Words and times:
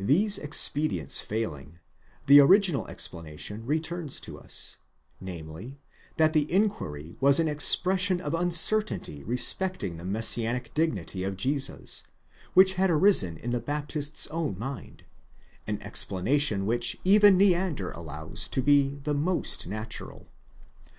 These 0.00 0.38
expedients 0.38 1.20
failing, 1.20 1.78
the 2.26 2.40
original 2.40 2.88
explanation 2.88 3.66
returns 3.66 4.18
upon 4.26 4.44
us; 4.44 4.78
namely, 5.20 5.78
that 6.16 6.32
the 6.32 6.50
inquiry 6.50 7.18
was 7.20 7.38
an 7.38 7.48
expression 7.48 8.18
of 8.18 8.32
uncertainty 8.32 9.22
respecting 9.22 9.96
the 9.96 10.06
messianic 10.06 10.72
dignity 10.72 11.22
of 11.22 11.36
Jesus, 11.36 12.04
which 12.54 12.76
had 12.76 12.88
arisen 12.88 13.36
in 13.36 13.50
the 13.50 13.60
Baptist's 13.60 14.26
own 14.28 14.58
mind; 14.58 15.04
an 15.66 15.82
explanation 15.82 16.64
which 16.64 16.96
even 17.04 17.36
Neander 17.36 17.90
allows 17.90 18.48
to 18.48 18.62
be 18.62 19.00
the 19.04 19.12
most 19.12 19.66
natural. 19.66 20.28